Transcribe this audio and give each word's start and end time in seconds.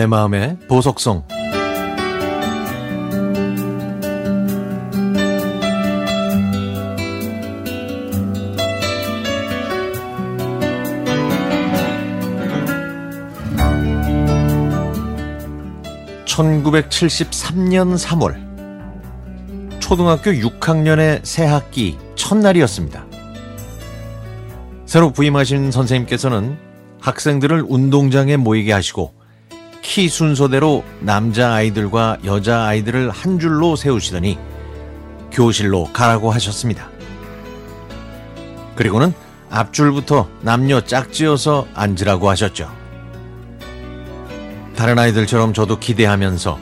내 0.00 0.06
마음의 0.06 0.56
보석성 0.66 1.24
(1973년 16.24 17.98
3월) 17.98 18.40
초등학교 19.80 20.30
6학년의 20.30 21.20
새 21.24 21.44
학기 21.44 21.98
첫날이었습니다. 22.14 23.04
새로 24.86 25.12
부임하신 25.12 25.70
선생님께서는 25.70 26.56
학생들을 27.02 27.66
운동장에 27.68 28.38
모이게 28.38 28.72
하시고 28.72 29.19
키 29.82 30.08
순서대로 30.08 30.84
남자 31.00 31.54
아이들과 31.54 32.18
여자 32.24 32.64
아이들을 32.64 33.10
한 33.10 33.38
줄로 33.38 33.76
세우시더니 33.76 34.38
교실로 35.32 35.84
가라고 35.92 36.30
하셨습니다. 36.32 36.88
그리고는 38.74 39.12
앞줄부터 39.50 40.28
남녀 40.42 40.80
짝지어서 40.80 41.66
앉으라고 41.74 42.28
하셨죠. 42.30 42.70
다른 44.76 44.98
아이들처럼 44.98 45.52
저도 45.52 45.78
기대하면서 45.78 46.58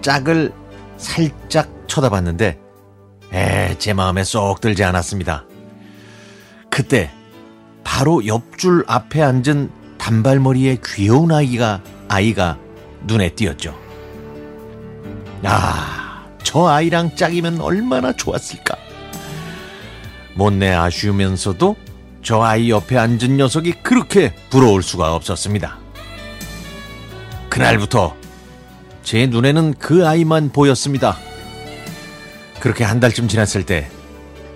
짝을 0.00 0.52
살짝 0.96 1.68
쳐다봤는데, 1.86 2.58
에, 3.32 3.78
제 3.78 3.92
마음에 3.92 4.24
쏙 4.24 4.60
들지 4.60 4.84
않았습니다. 4.84 5.44
그때 6.70 7.10
바로 7.84 8.26
옆줄 8.26 8.84
앞에 8.86 9.22
앉은 9.22 9.70
단발머리의 9.98 10.78
귀여운 10.84 11.32
아이가 11.32 11.82
아이가 12.10 12.58
눈에 13.04 13.28
띄었죠. 13.28 13.72
아, 15.44 16.26
저 16.42 16.66
아이랑 16.66 17.14
짝이면 17.14 17.60
얼마나 17.60 18.12
좋았을까. 18.12 18.76
못내 20.34 20.72
아쉬우면서도 20.72 21.76
저 22.22 22.42
아이 22.42 22.68
옆에 22.68 22.98
앉은 22.98 23.36
녀석이 23.36 23.74
그렇게 23.84 24.34
부러울 24.50 24.82
수가 24.82 25.14
없었습니다. 25.14 25.78
그날부터 27.48 28.16
제 29.04 29.26
눈에는 29.26 29.74
그 29.74 30.06
아이만 30.06 30.50
보였습니다. 30.50 31.16
그렇게 32.58 32.82
한 32.82 32.98
달쯤 32.98 33.28
지났을 33.28 33.64
때 33.64 33.88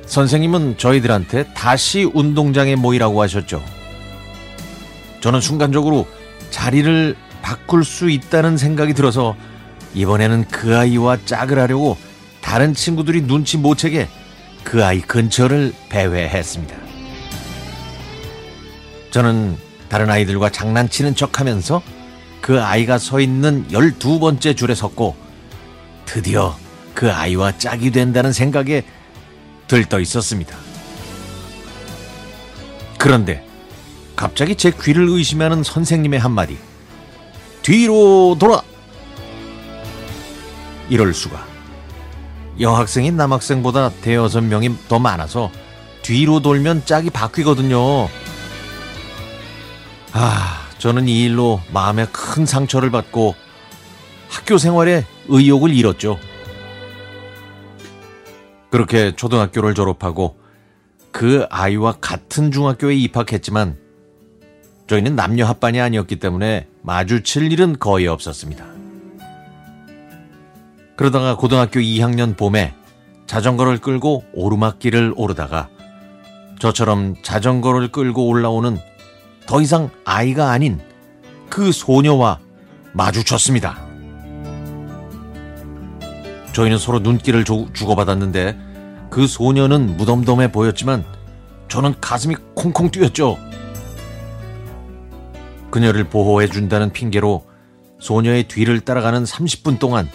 선생님은 0.06 0.76
저희들한테 0.76 1.54
다시 1.54 2.02
운동장에 2.02 2.74
모이라고 2.74 3.22
하셨죠. 3.22 3.62
저는 5.20 5.40
순간적으로 5.40 6.06
자리를 6.50 7.16
바꿀 7.44 7.84
수 7.84 8.08
있다는 8.08 8.56
생각이 8.56 8.94
들어서 8.94 9.36
이번에는 9.92 10.46
그 10.48 10.78
아이와 10.78 11.18
짝을 11.26 11.58
하려고 11.58 11.98
다른 12.40 12.72
친구들이 12.72 13.26
눈치 13.26 13.58
못 13.58 13.76
채게 13.76 14.08
그 14.64 14.82
아이 14.82 15.02
근처를 15.02 15.74
배회했습니다. 15.90 16.74
저는 19.10 19.58
다른 19.90 20.08
아이들과 20.08 20.48
장난치는 20.48 21.16
척 21.16 21.38
하면서 21.38 21.82
그 22.40 22.62
아이가 22.62 22.96
서 22.96 23.20
있는 23.20 23.70
열두 23.70 24.20
번째 24.20 24.54
줄에 24.54 24.74
섰고 24.74 25.14
드디어 26.06 26.56
그 26.94 27.12
아이와 27.12 27.58
짝이 27.58 27.90
된다는 27.90 28.32
생각에 28.32 28.84
들떠 29.68 30.00
있었습니다. 30.00 30.56
그런데 32.98 33.46
갑자기 34.16 34.56
제 34.56 34.72
귀를 34.82 35.08
의심하는 35.08 35.62
선생님의 35.62 36.18
한마디. 36.20 36.56
뒤로 37.64 38.36
돌아! 38.38 38.62
이럴 40.90 41.14
수가. 41.14 41.46
여학생이 42.60 43.10
남학생보다 43.10 43.88
대여섯 44.02 44.44
명이 44.44 44.76
더 44.86 44.98
많아서 44.98 45.50
뒤로 46.02 46.40
돌면 46.40 46.84
짝이 46.84 47.08
바뀌거든요. 47.08 48.08
아, 50.12 50.68
저는 50.76 51.08
이 51.08 51.24
일로 51.24 51.62
마음에 51.72 52.06
큰 52.12 52.44
상처를 52.44 52.90
받고 52.90 53.34
학교 54.28 54.58
생활에 54.58 55.06
의욕을 55.28 55.74
잃었죠. 55.74 56.18
그렇게 58.70 59.16
초등학교를 59.16 59.72
졸업하고 59.72 60.38
그 61.10 61.46
아이와 61.48 61.94
같은 62.02 62.50
중학교에 62.50 62.94
입학했지만 62.94 63.78
저희는 64.86 65.16
남녀 65.16 65.46
합반이 65.46 65.80
아니었기 65.80 66.16
때문에 66.16 66.68
마주칠 66.86 67.50
일은 67.50 67.78
거의 67.78 68.06
없었습니다. 68.06 68.66
그러다가 70.96 71.34
고등학교 71.34 71.80
2학년 71.80 72.36
봄에 72.36 72.74
자전거를 73.26 73.78
끌고 73.78 74.22
오르막길을 74.34 75.14
오르다가 75.16 75.70
저처럼 76.58 77.14
자전거를 77.22 77.88
끌고 77.90 78.28
올라오는 78.28 78.78
더 79.46 79.62
이상 79.62 79.88
아이가 80.04 80.50
아닌 80.50 80.78
그 81.48 81.72
소녀와 81.72 82.38
마주쳤습니다. 82.92 83.78
저희는 86.52 86.76
서로 86.76 86.98
눈길을 86.98 87.44
주고받았는데 87.44 88.58
그 89.08 89.26
소녀는 89.26 89.96
무덤덤해 89.96 90.52
보였지만 90.52 91.02
저는 91.68 91.94
가슴이 92.02 92.36
콩콩 92.54 92.90
뛰었죠. 92.90 93.38
그녀를 95.74 96.04
보호해 96.04 96.46
준다는 96.46 96.92
핑계로 96.92 97.44
소녀의 97.98 98.44
뒤를 98.44 98.78
따라가는 98.78 99.24
30분 99.24 99.80
동안 99.80 100.08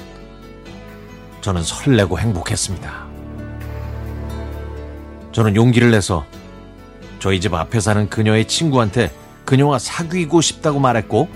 저는 1.42 1.64
설레고 1.64 2.18
행복했습니다. 2.18 3.08
저는 5.34 5.58
용기를 5.58 5.92
내서 5.92 6.25
저희 7.19 7.42
집 7.42 7.53
앞에 7.53 7.81
사는 7.81 8.09
그녀의 8.09 8.48
친구한테 8.48 9.12
그녀와 9.44 9.80
사귀고 9.80 10.40
싶다고 10.40 10.80
말했고 10.80 11.28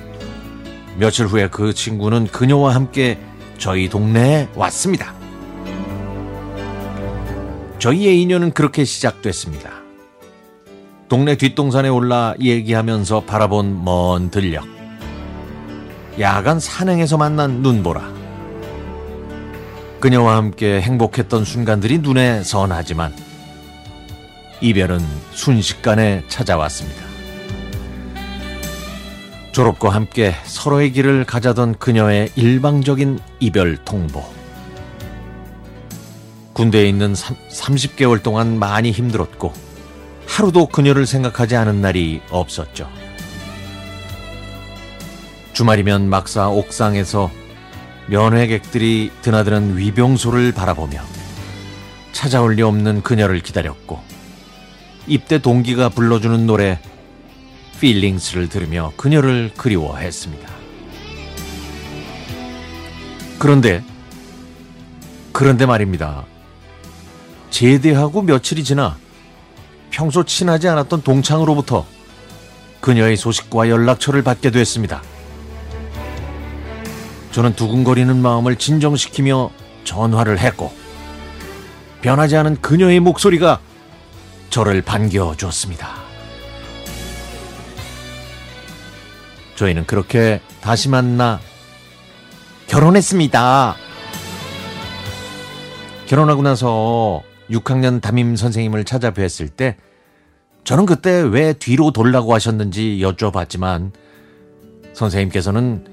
며칠 0.97 1.25
후에 1.25 1.50
그 1.50 1.73
친구는 1.73 2.28
그녀와 2.28 2.75
함께 2.75 3.19
저희 3.57 3.89
동네에 3.89 4.47
왔습니다. 4.56 5.13
저희의 7.78 8.22
인연은 8.22 8.53
그렇게 8.53 8.85
시작됐습니다. 8.85 9.82
동네 11.13 11.35
뒷동산에 11.35 11.90
올라 11.90 12.34
얘기하면서 12.41 13.25
바라본 13.25 13.84
먼 13.84 14.31
들녘. 14.31 14.63
야간 16.19 16.59
산행에서 16.59 17.18
만난 17.18 17.62
눈보라. 17.62 18.12
그녀와 20.00 20.38
함께 20.38 20.81
행복했던 20.81 21.46
순간들이 21.46 22.00
눈에 22.00 22.41
선하지만 22.41 23.13
이별은 24.59 25.06
순식간에 25.34 26.24
찾아왔습니다. 26.29 27.03
졸업과 29.51 29.90
함께 29.90 30.34
서로의 30.45 30.94
길을 30.94 31.25
가자던 31.25 31.75
그녀의 31.75 32.31
일방적인 32.35 33.19
이별 33.40 33.78
통보. 33.85 34.24
군대에 36.53 36.90
있는 36.90 37.13
30개월 37.13 38.24
동안 38.24 38.57
많이 38.57 38.90
힘들었고 38.90 39.72
하루도 40.33 40.66
그녀를 40.66 41.05
생각하지 41.05 41.55
않은 41.57 41.79
날이 41.79 42.19
없었죠. 42.31 42.89
주말이면 45.53 46.09
막사 46.09 46.49
옥상에서 46.49 47.29
면회객들이 48.07 49.11
드나드는 49.21 49.77
위병소를 49.77 50.51
바라보며 50.51 51.03
찾아올 52.13 52.55
리 52.55 52.63
없는 52.63 53.03
그녀를 53.03 53.41
기다렸고 53.41 54.01
입대 55.06 55.38
동기가 55.38 55.89
불러주는 55.89 56.47
노래 56.47 56.80
Feelings를 57.80 58.50
들으며 58.50 58.91
그녀를 58.97 59.51
그리워했습니다. 59.56 60.50
그런데 63.38 63.83
그런데 65.31 65.68
말입니다. 65.68 66.25
제대하고 67.51 68.24
며칠이 68.24 68.63
지나 68.63 68.97
평소 69.94 70.24
친하지 70.24 70.68
않았던 70.68 71.04
동창으로부터 71.04 71.86
그녀의 72.81 73.16
소식과 73.16 73.69
연락처를 73.69 74.24
받게 74.24 74.50
됐습니다. 74.50 75.04
저는 77.31 77.56
두근거리는 77.56 78.19
마음을 78.19 78.56
진정시키며 78.56 79.51
전화를 79.84 80.40
했고 80.40 80.74
변하지 82.01 82.36
않은 82.38 82.60
그녀의 82.60 83.01
목소리가 83.01 83.60
저를 84.50 84.81
반겨주었습니다. 84.81 85.88
저희는 89.56 89.86
그렇게 89.86 90.42
다시 90.60 90.90
만나 90.90 91.40
결혼했습니다. 92.66 93.75
결혼하고 96.07 96.42
나서 96.42 97.22
6학년 97.50 98.01
담임 98.01 98.36
선생님을 98.36 98.84
찾아뵀을 98.84 99.56
때 99.56 99.78
저는 100.63 100.86
그때 100.86 101.22
왜 101.22 101.54
뒤로 101.54 101.92
돌라고 101.92 102.34
하셨는지 102.34 103.00
여쭤봤지만 103.01 103.92
선생님께서는 104.94 105.86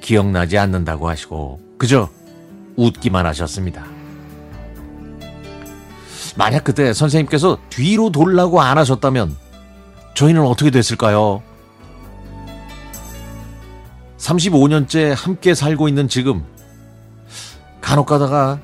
기억나지 0.00 0.58
않는다고 0.58 1.08
하시고 1.08 1.60
그저 1.78 2.10
웃기만 2.76 3.24
하셨습니다. 3.26 3.86
만약 6.36 6.64
그때 6.64 6.92
선생님께서 6.92 7.58
뒤로 7.70 8.10
돌라고 8.10 8.60
안 8.60 8.76
하셨다면 8.76 9.34
저희는 10.14 10.42
어떻게 10.42 10.70
됐을까요? 10.70 11.42
35년째 14.18 15.14
함께 15.16 15.54
살고 15.54 15.88
있는 15.88 16.08
지금 16.08 16.44
간혹 17.80 18.06
가다가 18.06 18.60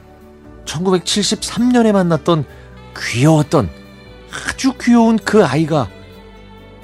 1973년에 0.64 1.92
만났던 1.92 2.44
귀여웠던 2.96 3.70
아주 4.48 4.74
귀여운 4.80 5.18
그 5.18 5.44
아이가 5.44 5.88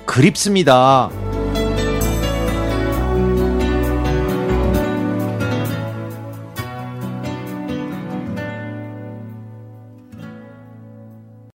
그립습니다. 0.07 1.11